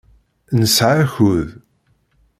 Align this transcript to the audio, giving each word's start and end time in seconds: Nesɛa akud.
Nesɛa 0.59 0.95
akud. 1.03 1.49